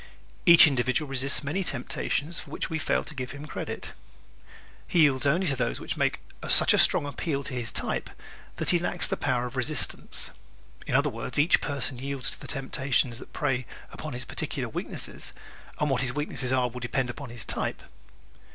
Each 0.47 0.65
individual 0.65 1.07
resists 1.07 1.43
many 1.43 1.63
temptations 1.63 2.39
for 2.39 2.49
which 2.49 2.71
we 2.71 2.79
fail 2.79 3.03
to 3.03 3.13
give 3.13 3.33
him 3.33 3.45
credit. 3.45 3.93
He 4.87 5.01
yields 5.03 5.27
only 5.27 5.45
to 5.45 5.55
those 5.55 5.79
which 5.79 5.95
make 5.95 6.21
such 6.49 6.73
a 6.73 6.79
strong 6.79 7.05
appeal 7.05 7.43
to 7.43 7.53
his 7.53 7.71
type 7.71 8.09
that 8.55 8.71
he 8.71 8.79
lacks 8.79 9.05
the 9.07 9.15
power 9.15 9.45
of 9.45 9.55
resistance. 9.55 10.31
In 10.87 10.95
other 10.95 11.07
words, 11.11 11.37
each 11.37 11.61
person 11.61 11.99
yields 11.99 12.31
to 12.31 12.41
the 12.41 12.47
temptations 12.47 13.19
that 13.19 13.31
prey 13.31 13.67
upon 13.91 14.13
his 14.13 14.25
particular 14.25 14.69
weaknesses, 14.69 15.33
and 15.79 15.87
what 15.91 16.01
his 16.01 16.15
weaknesses 16.15 16.51
are 16.51 16.67
will 16.67 16.79
depend 16.79 17.11
upon 17.11 17.29
his 17.29 17.45
type. 17.45 17.83